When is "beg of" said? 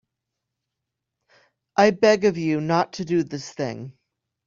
1.91-2.35